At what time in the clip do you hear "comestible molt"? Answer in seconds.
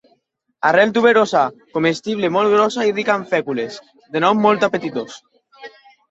1.75-2.51